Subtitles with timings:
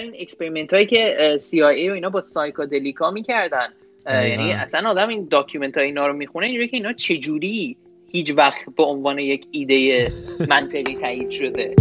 [0.00, 3.68] این experiment هایی که CIA و اینا با psychedelic ا می‌کردن.
[4.06, 7.76] یعنی اصلا آدم این document های اینا رو می‌خونه اینجوری که اینا چجوری
[8.12, 10.12] هیچ وقت به عنوان یک ایده
[10.48, 11.74] منطقی تایید شده.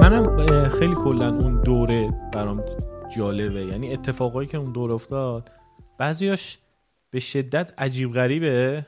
[0.00, 2.64] منم خیلی کلا اون دوره برام
[3.16, 3.60] جالبه.
[3.60, 5.50] یعنی اتفاقایی که اون دور افتاد
[5.98, 6.58] بعضیاش
[7.10, 8.86] به شدت عجیب غریبه.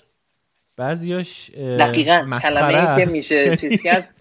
[0.79, 4.15] بعضیاش دقیقا کلمه که میشه چیز کرد.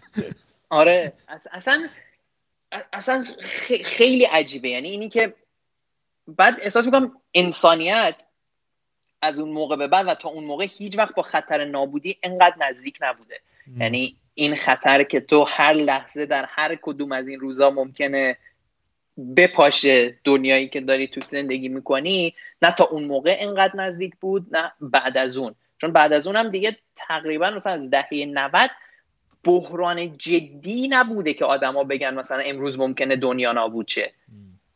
[0.70, 1.14] آره
[1.52, 1.88] اصلا
[2.94, 3.24] اصلا
[3.84, 4.70] خیلی عجیبه.
[4.70, 5.34] یعنی اینی که
[6.28, 8.24] بعد احساس می‌کنم انسانیت
[9.22, 12.56] از اون موقع به بعد و تا اون موقع هیچ وقت با خطر نابودی انقدر
[12.70, 13.40] نزدیک نبوده.
[13.80, 18.38] یعنی این خطر که تو هر لحظه در هر کدوم از این روزا ممکنه
[19.38, 24.72] بپاشه دنیایی که داری تو زندگی می‌کنی نه تا اون موقع انقدر نزدیک بود نه
[24.82, 25.56] بعد از اون.
[25.78, 28.70] چون بعد از اون هم دیگه تقریبا مثلا از دهه 90
[29.44, 34.14] بحران جدی نبوده که آدما بگن مثلا امروز ممکنه دنیا نابود شه.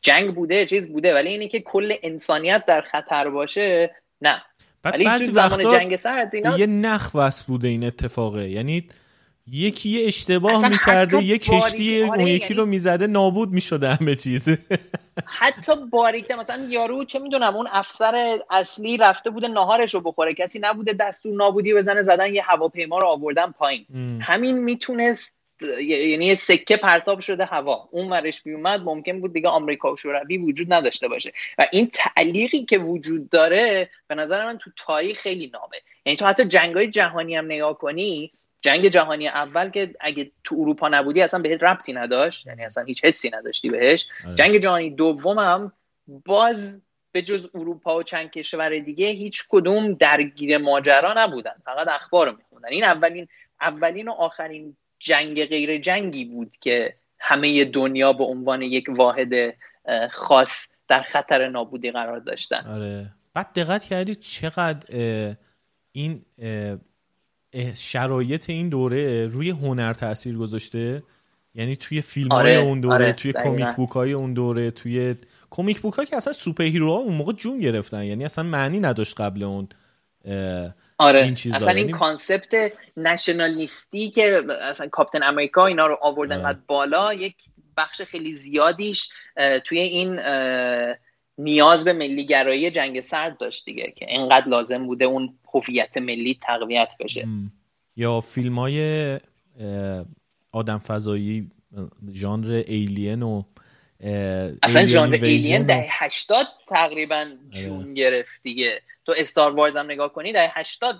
[0.01, 4.41] جنگ بوده چیز بوده ولی اینی که کل انسانیت در خطر باشه نه.
[4.83, 8.49] ولی تو زمان جنگ سرد اینا یه نخ بوده این اتفاقه.
[8.49, 8.89] یعنی
[9.47, 14.49] یکی یه اشتباه می‌کرده یه کشتی اون یکی یعنی رو می‌زده نابود می‌شده همه چیز.
[15.25, 20.33] حتی باریکته مثلا یارو چه می‌دونم اون افسر اصلی رفته بوده ناهارش رو بخوره.
[20.33, 23.85] کسی نبوده دستور نابودی بزنه زدن یه هواپیما رو آوردن پایین.
[24.21, 25.37] همین می‌تونست
[25.81, 27.89] یعنی سکه پرتاب شده هوا.
[27.91, 31.33] اون ورش بیومد ممکن بود دیگه آمریکا و شوروی وجود نداشته باشه.
[31.57, 36.25] و این تعلیقی که وجود داره به نظر من تو تاریخ خیلی نامه یعنی تو
[36.25, 41.39] حتی جنگای جهانی هم نگاه کنی جنگ جهانی اول که اگه تو اروپا نبودی اصلا
[41.39, 44.07] بهت ربطی نداشت یعنی اصلا هیچ حسی نداشتی بهش.
[44.25, 44.35] آره.
[44.35, 45.71] جنگ جهانی دوم هم
[46.25, 51.55] باز به جز اروپا و چند کشور دیگه هیچ کدوم درگیر ماجرا نبودن.
[51.65, 52.69] فقط اخبار رو میخوندن.
[52.69, 53.27] این اولین
[53.61, 59.33] اولین و آخرین جنگ غیر جنگی بود که همه دنیا به عنوان یک واحد
[60.11, 62.67] خاص در خطر نابودی قرار داشتن.
[62.67, 63.09] آره.
[63.33, 64.87] بعد دقت کردی چقدر
[65.91, 66.25] این
[67.75, 71.03] شرایط این دوره روی هنر تاثیر گذاشته
[71.55, 75.15] یعنی توی فیلم های آره، اون دوره آره، توی comic book های اون دوره توی
[75.49, 79.21] comic book ها که اصلا superhero ها اون موقع جون گرفتن یعنی اصلا معنی نداشت
[79.21, 79.69] قبل اون
[80.97, 81.55] آره این چیزا.
[81.55, 86.57] اصلا این یعنی concept nationalist ی که اصلا Captain America اینا رو آوردن آره.
[86.67, 87.35] بالا یک
[87.77, 89.09] بخش خیلی زیادیش
[89.65, 90.19] توی این
[91.43, 96.93] نیاز به ملیگرایی جنگ سرد داشت دیگه که انقدر لازم بوده اون هویت ملی تقویت
[96.99, 97.27] بشه.
[97.95, 99.19] یا فیلم های
[100.53, 101.51] آدم فضایی
[102.13, 103.43] ژانر alien و
[104.63, 107.35] اصلا ژانر alien ده 80 تقریبا آره.
[107.49, 108.81] جون گرفت دیگه.
[109.05, 110.95] تو Star Wars هم نگاه کنی ده 80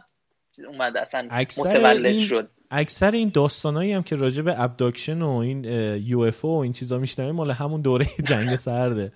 [0.68, 1.28] اومد اصلا
[1.58, 2.20] متولد این...
[2.20, 2.50] شد.
[2.72, 5.64] اکثر این داستانایی هم که راجع به abduction و این
[6.06, 9.12] UFO و این چیزا میشنویم مال همون دوره جنگ سرده.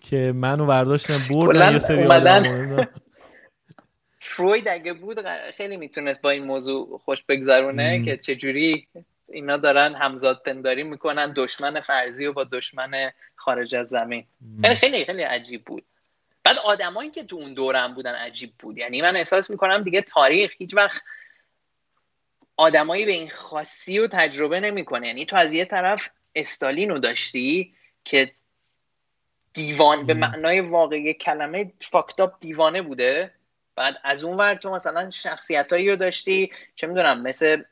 [0.00, 2.08] که منو برداشتن بردن یه سری
[4.20, 8.88] فروید اگه بود خیلی می‌تونست با این موضوع خوش بگذرونه که چجوری
[9.28, 14.24] اینا دارن همزاد پنداری می‌کنن دشمن فرضی و با دشمن خارج از زمین.
[14.62, 15.84] خیلی خیلی خیلی عجیب بود.
[16.44, 18.78] بعد آدمایی که تو اون دورم بودن عجیب بود.
[18.78, 21.02] یعنی من احساس می‌کنم دیگه تاریخ هیچ وقت
[22.56, 25.06] آدمایی به این خاصی رو تجربه نمی‌کنه.
[25.06, 27.74] یعنی تو از یه طرف استالین رو داشتی
[28.04, 28.32] که
[29.52, 33.30] دیوان به معنای واقعی کلمه فاکتاب دیوانه بوده.
[33.76, 37.62] بعد از اون ور تو مثلا شخصیتایی رو داشتی چه می‌دونم مثل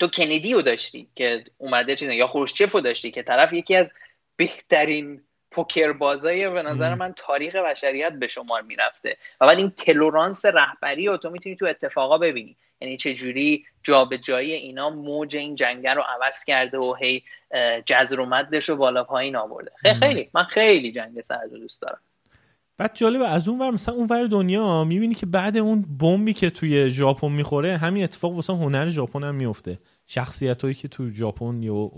[0.00, 3.90] تو کندی رو داشتی که اومده چیزی یا خروشچف رو داشتی که طرف یکی از
[4.36, 9.16] بهترین پوکر بازای به نظر من تاریخ بشریت به شمار می‌رفته.
[9.40, 12.56] و بعد این تلورانس رهبری رو تو می‌تونی تو اتفاقا ببینی.
[12.80, 17.22] یعنی چه جوری جابجایی اینا موج این جنگه رو عوض کرده و هی
[17.86, 19.70] جزر و مدش رو بالا پایین آورده.
[20.00, 21.98] خیلی من خیلی جنگ سرد دوست دارم.
[22.78, 26.50] بعد جالبه از اون ور مثلا اون ور دنیا می‌بینی که بعد اون بمبی که
[26.50, 31.62] توی ژاپن می‌خوره همین اتفاق واسه هنر ژاپن هم میفته شخصیت هایی که تو ژاپن
[31.62, 31.90] یا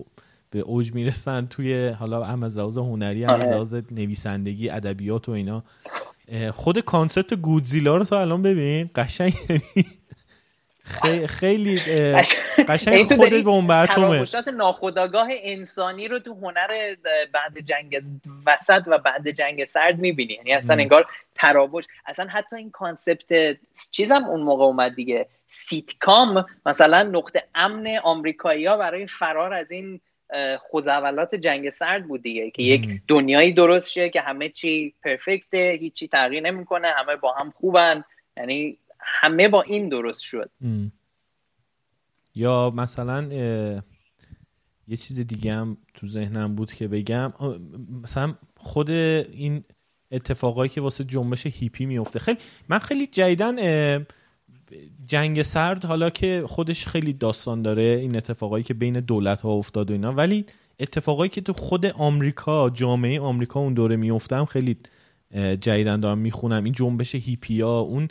[0.50, 3.54] به اوج می‌رسن توی حالا هم از لحاظ هنری هم از آره.
[3.54, 5.64] لحاظ نویسندگی ادبیات و اینا.
[6.54, 9.34] خود concept گودزیلا رو تو الان ببین قشنگ.
[11.04, 11.76] یعنی خیلی
[12.68, 14.26] قشنگ خود بمب اتمه
[14.56, 16.94] ناخودآگاه انسانی رو تو هنر
[17.32, 18.00] بعد جنگ
[18.46, 20.34] وسط و بعد جنگ سرد می‌بینی.
[20.34, 21.84] یعنی اصلا انگار تراوش.
[22.06, 23.56] اصلا حتی این concept
[23.90, 25.26] چیزم اون موقع اومد دیگه.
[25.48, 30.00] سیتکام مثلا نقطه امن آمریکایی ها برای فرار از این
[30.58, 35.78] خزعبلات جنگ سرد بود دیگه که یک دنیایی درست شه که همه چی perfect ه
[35.80, 38.04] هیچی تغییر نمی‌کنه همه با هم خوبن.
[38.36, 40.50] یعنی همه با این درست شد.
[42.34, 43.22] یا مثلا
[44.88, 47.32] یه چیز دیگه هم تو ذهنم بود که بگم.
[48.02, 49.64] مثلا خود این
[50.12, 52.38] اتفاقایی که واسه جنبش هیپی میفته خیلی
[52.68, 53.56] من خیلی جدیدن
[55.06, 59.90] جنگ سرد حالا که خودش خیلی داستان داره این اتفاقایی که بین دولت ها افتاد
[59.90, 60.12] و اینا.
[60.12, 60.46] ولی
[60.80, 64.76] اتفاقایی که تو خود آمریکا جامعه آمریکا اون دوره میفتم خیلی
[65.60, 66.64] جدیدا دارم می‌خونم.
[66.64, 68.08] این جنبش هیپیا، اون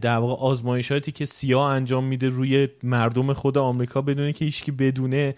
[0.00, 5.34] در واقع آزمایشاتی که سیا انجام میده روی مردم خود آمریکا بدونه که هیچکی بدونه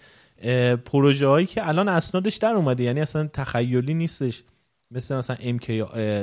[0.85, 2.83] پروژه هایی که الان اسنادش در اومده.
[2.83, 4.43] یعنی اصلا تخیلی نیستش.
[4.91, 5.69] مثل مثلا MK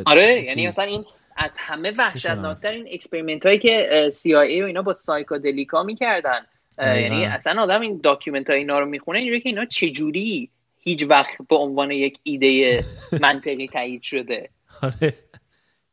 [0.07, 1.05] آره یعنی مثلا این
[1.37, 6.41] از همه وحشتناکتر این experiment هایی که CIA و اینا با psychedelic ا می‌کردن.
[6.79, 11.37] یعنی اصلا آدم این document های اینا رو می‌خونه اینجوری که اینا چجوری هیچ وقت
[11.49, 12.85] به عنوان یک ایده
[13.23, 14.51] منطقی تایید شده؟
[14.83, 15.15] آره.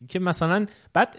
[0.09, 1.15] که مثلا بعد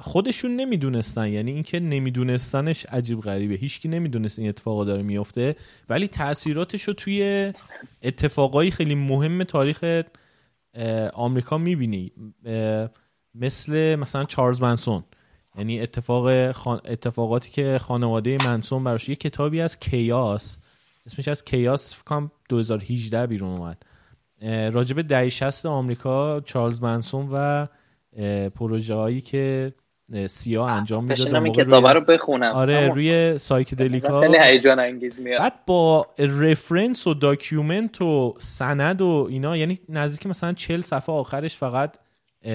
[0.00, 3.54] خودشون نمی‌دونستن یعنی اینکه نمیدونستنش عجیب غریبه.
[3.54, 5.56] هیچکی نمی‌دونست این اتفاقا داره میفته
[5.88, 7.52] ولی تاثیراتش رو توی
[8.02, 10.02] اتفاقایی خیلی مهم تاریخ
[11.14, 12.12] آمریکا می‌بینی.
[13.34, 15.04] مثل مثلا چارلز منسون.
[15.58, 16.26] یعنی اتفاق
[16.84, 20.58] اتفاقاتی که خانواده منسون براش یه کتابی از کیاس
[21.06, 23.82] اسمش از Chaos فکر کنم 2018 بیرون اومد.
[24.72, 27.66] راجب دهه 60 آمریکا چارلز منسون و
[28.54, 29.72] پروژه هایی که
[30.26, 32.52] سیا انجام می‌داد این کتاب رو بخونم.
[32.52, 35.40] آره روی psychedelic ا خیلی هیجان انگیز میاد.
[35.40, 41.56] بعد با reference و document و سند و اینا یعنی نزدیک مثلا 40 صفحه آخرش
[41.56, 41.96] فقط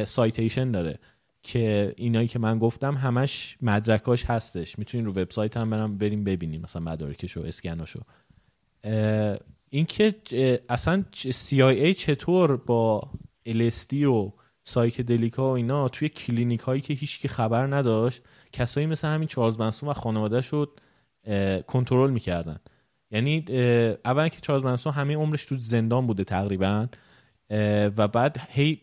[0.04, 1.00] citation داره
[1.44, 4.80] که اینایی که من گفتم همش مدرکاش هستش.
[4.80, 8.00] می‌تونین رو وبسایت هم برم بریم ببینیم مثلا مدارکشو اسکناشو.
[9.70, 10.16] اینکه
[10.70, 13.10] اصلا CIA چطور با
[13.48, 14.32] LSD و
[14.68, 18.22] psychedelic ا و اینا توی کلینیک هایی که هیچکی خبر نداشت
[18.52, 20.80] کسایی مثل همین چارلز منسون و خانواده شو
[21.68, 22.60] کنترل می‌کردن.
[23.12, 23.46] یعنی
[24.06, 26.88] اول که چارلز منسون همه عمرش تو زندان بوده تقریبا
[27.98, 28.82] و بعد هی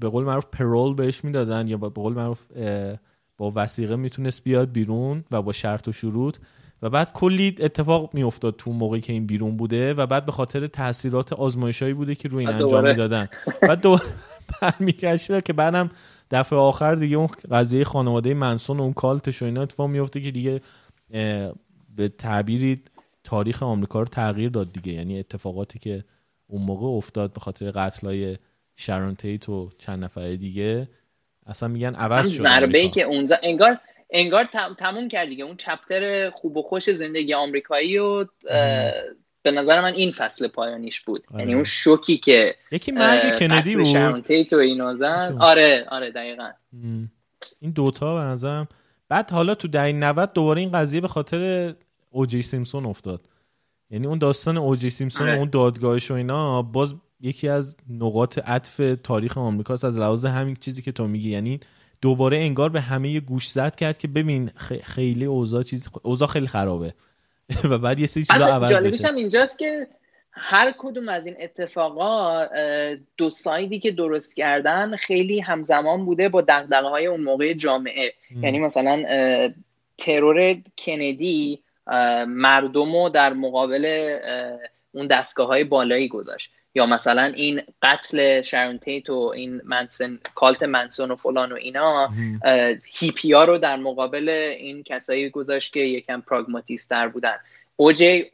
[0.00, 2.40] به قول معروف parole بهش می‌دادن یا به قول معروف
[3.38, 6.36] با وثیقه می‌تونست بیاد بیرون و با شرط و شروط.
[6.82, 10.66] و بعد کلی اتفاق میافتاد تو موقعی که این بیرون بوده و بعد به خاطر
[10.66, 13.28] تاثیرات آزمایشایی بوده که روی این انجام می‌دادن.
[13.62, 14.02] بعد دوباره
[14.62, 15.90] برمیگشته که بعدم
[16.30, 20.30] دفعه آخر دیگه اون قضیه خانواده منسون و اون کالتش و اینا اتفاق میفته که
[20.30, 20.60] دیگه
[21.96, 22.82] به تعبیری
[23.24, 24.92] تاریخ آمریکا رو تغییر داد دیگه.
[24.92, 26.04] یعنی اتفاقاتی که
[26.46, 28.38] اون موقع افتاد به خاطر قتلای
[28.76, 30.88] شرون تیت و چند نفر دیگه
[31.46, 33.78] اصلا میگن عوض شد ضربه ای که اونجا انگار
[34.10, 34.44] انگار
[34.78, 35.44] تموم کرد دیگه.
[35.44, 38.24] اون چپتر خوب و خوش زندگی آمریکایی و
[39.46, 41.24] به نظر من این فصل پایانیش بود.
[41.30, 41.40] آره.
[41.40, 43.84] یعنی اون شوکی که یکی مرگ کندی بود.
[43.84, 46.50] شرون تیت و اینو زن آره آره دقیقا.
[47.60, 48.68] این دوتا به نظرم.
[49.08, 51.74] بعد حالا تو دهه 90 دوباره این قضیه به خاطر
[52.10, 53.28] اوجی سیمسون افتاد.
[53.90, 55.36] یعنی اون داستان اوجی سیمسون آره.
[55.36, 59.84] و اون دادگاهش و اینا باز یکی از نقاط عطف تاریخ آمریکاست.
[59.84, 61.30] از لحاظ همین چیزی که تو میگی.
[61.30, 61.60] یعنی
[62.00, 64.50] دوباره انگار به همه گوش زد کرد که ببین
[64.84, 66.94] خیلی اوضاع چیز اوضاع خیلی خرابه.
[67.70, 69.08] و بعد یه سری چیزا عوض بشه.
[69.08, 69.86] هم اینجاست که
[70.30, 72.46] هر کدوم از این اتفاقا
[73.16, 78.12] دو سایدی که درست کردن خیلی همزمان بوده با دقدقه های اون موقع جامعه.
[78.42, 79.04] یعنی مثلا
[79.98, 81.62] ترور کندی
[82.26, 84.16] مردم رو در مقابل
[84.92, 86.52] اون دستگاه های بالایی گذاشت.
[86.76, 92.10] یا مثلا این قتل شرون تیت و این منسن کالت منسون و فلان و اینا
[92.84, 94.28] هیپی ها رو در مقابل
[94.58, 97.36] این کسایی گذاشت که یکم پراگماتیستر بودن.
[97.76, 98.30] اوجی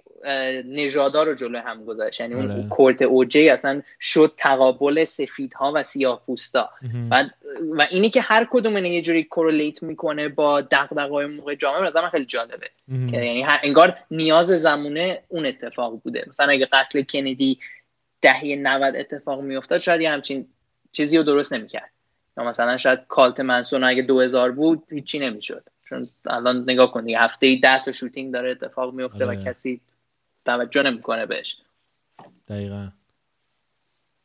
[0.64, 2.20] نژادا رو جلو هم گذاشت.
[2.20, 2.68] یعنی اون آره.
[2.68, 6.70] کورت اوجی اصلا شد تقابل سفیدها و سیاه پوستا
[7.10, 7.24] و,
[7.70, 12.08] و اینی که هر کدوم این یه جوری کورلیت می‌کنه با دغدغه‌های موقع جامعه مثلا
[12.08, 12.70] خیلی جالبه.
[13.10, 16.24] که یعنی انگار نیاز زمونه اون اتفاق بوده.
[16.28, 17.58] مثلا اگه قتل کندی
[18.22, 20.48] دهه 90 اتفاق میافتاد شاید یه همچین
[20.92, 21.90] چیزی رو درست نمی‌کرد.
[22.36, 25.64] یا مثلا شاید کالت منسون اگه 2000 بود هیچی نمی‌شد.
[25.88, 29.44] چون الان نگاه کن دیگه هفته ای 10 تا شوتینگ داره اتفاق میفته و آره.
[29.44, 29.80] کسی
[30.44, 31.56] توجه نمی‌کنه بهش.
[32.48, 32.88] دقیقا.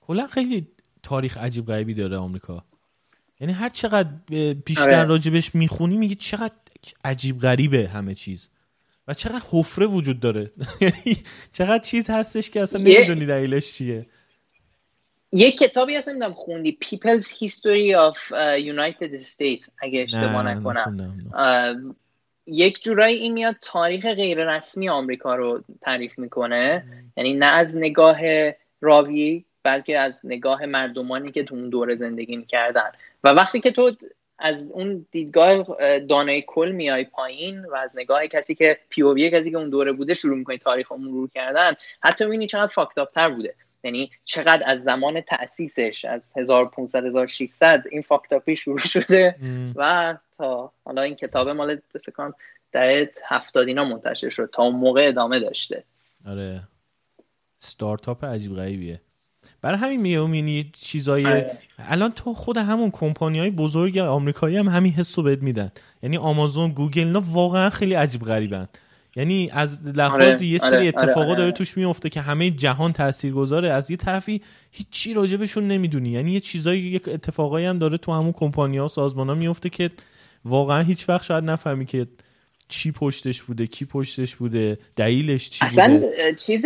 [0.01, 0.68] کلا خیلی
[1.04, 2.63] تاریخ عجیب غریبی داره آمریکا.
[3.39, 4.10] یعنی هر چقدر
[4.66, 5.04] بیشتر آره.
[5.04, 6.54] راجبش می‌خونی میگی چقدر
[7.06, 8.50] عجیب غریبه همه چیز.
[9.08, 11.18] و چقدر حفره وجود داره؟ یعنی
[11.54, 14.06] چقدر چیز هستش که اصلا نمی‌دونی دلیلش چیه.
[15.32, 18.18] یه کتابی هست نمی‌دونم خوندی؟ People's History of
[18.60, 21.96] United States اگه اشتباه نکنم.
[22.48, 26.84] یک جورایی این میاد تاریخ غیر رسمی آمریکا رو تعریف می‌کنه.
[27.18, 28.18] یعنی نه از نگاه
[28.82, 32.92] راوی بلکه از نگاه مردمانی که تو اون دوره زندگی می‌کردن.
[33.24, 33.92] و وقتی که تو
[34.39, 35.65] از اون دیدگاه
[36.00, 40.13] دانای کل میای پایین و از نگاه کسی که پیووی کسی که اون دوره بوده
[40.13, 41.74] شروع می‌کنی تاریخ رو مرور کردن.
[42.03, 43.56] حتی می‌بینی چقدر فاکتاپتر بوده.
[43.84, 49.36] یعنی چقدر از زمان تاسیسش از 1500 1600 این فاکتاپی شروع شده.
[49.75, 52.34] و تا حالا این کتاب مال فکر کنم
[52.72, 54.50] در هفتاد اینا منتشر شد.
[54.53, 55.84] تا اون موقع ادامه داشته.
[56.27, 56.62] آره.
[57.60, 59.01] ستارتاپ عجیب غریبیه.
[59.62, 61.58] برای همین میومینی چیزای آره.
[61.80, 65.72] الان تو خود همون کمپانی های بزرگ آمریکایی هم همین حس رو بهت میدن.
[66.04, 68.68] یعنی آمازون گوگل اینا واقعا خیلی عجیب غریبن.
[69.16, 72.94] یعنی از لحاظ آره، یه سری آره، اتفاقا داره توش میفته که همه جهان
[73.36, 76.10] گذاره، از یه طرفی هیچی راجبشون نمی‌دونی.
[76.10, 79.92] یعنی یه چیزایی یک اتفاقایی هم داره تو همون کمپانی ها سازمان ها میفته که
[80.46, 82.08] واقعا هیچ وقت شاید نفهمی که
[82.70, 86.36] چی پشتش بوده کی پشتش بوده دلیلش چی اصلا بوده.
[86.38, 86.66] چیز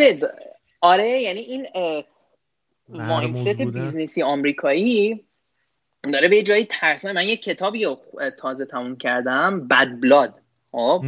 [0.81, 1.67] آره یعنی این
[2.93, 5.23] mindset business ی آمریکایی
[6.13, 7.87] داره به جایی ترسناک من یه کتابی
[8.37, 10.33] تازه تموم کردم بد بلاد
[10.71, 11.05] خب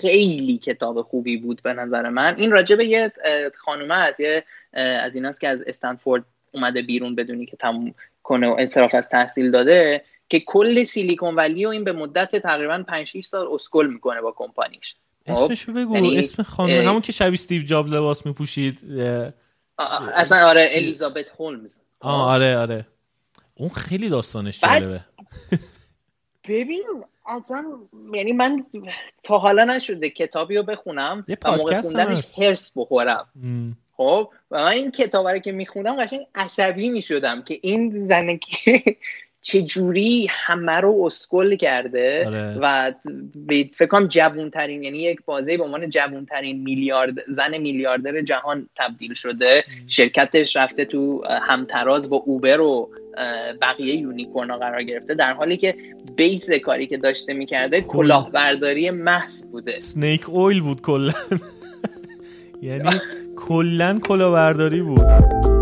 [0.00, 2.34] خیلی کتاب خوبی بود به نظر من.
[2.36, 3.12] این راجع به یه
[3.56, 8.56] خانومه از یه از ایناست که از استنفورد اومده بیرون بدونی که تموم کنه و
[8.58, 13.24] انصراف از تحصیل داده که کل سیلیکون ولی و این به مدت تقریبا 5 6
[13.24, 14.96] سال اسکل می‌کنه با کمپانیش.
[15.26, 18.80] خب؟ اسمشو بگو یعنی اسم خانم همون که شبیه استیو جاب لباس میپوشید
[19.78, 21.80] اصلا آره الیزابت هولمز.
[22.00, 22.86] آه آره آره.
[23.54, 25.00] اون خیلی داستانش جالبه.
[26.48, 26.84] ببین
[27.26, 27.64] اصلا
[28.14, 28.66] یعنی من
[29.22, 33.28] تا حالا نشده کتابی رو بخونم یه و موقع خوندنش هرس بخورم.
[33.96, 38.82] خب و من این کتاب رو که میخوندم قشنگ عصبی می‌شدم که این زنه که
[39.40, 42.58] چجوری همه رو اسکل کرده آره.
[42.60, 42.92] و
[43.74, 48.68] فکر کنم جوون ترین یعنی یک بازی به عنوان جوون ترین میلیارد زن میلیاردر جهان
[48.76, 49.64] تبدیل شده.
[49.86, 52.90] شرکتش رفته تو همتراز با اوبر و
[53.62, 55.74] بقیه unicorn قرار گرفته در حالی که
[56.16, 59.78] base کاری که داشته می‌کرده کلاهبرداری محض بوده.
[59.78, 61.12] snake oil بود کلا.
[62.62, 62.90] یعنی
[63.36, 65.57] کلا کلاهبرداری بود.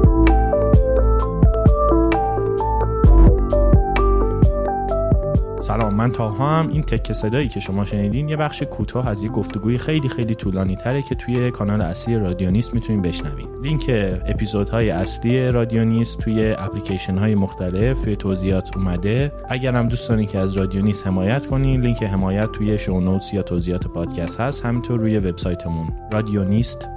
[5.66, 9.30] سلام من طاها هم این تکه صدایی که شما شنیدین یه بخش کوتاه از یه
[9.30, 13.49] گفتگوی خیلی خیلی طولانی تره که توی کانال اصلی رادیونیست می‌تونین بشنوین.
[13.62, 13.85] لینک
[14.26, 19.32] اپیزودهای اصلی رادیونیست توی اپلیکیشن های مختلف توی توضیحات اومده.
[19.49, 23.42] اگر هم دوست دارین که از رادیونیست حمایت کنین لینک حمایت توی شو نوتس یا
[23.42, 24.64] توضیحات پادکست هست.
[24.64, 26.88] همینطور روی وبسایتمون رادیونیست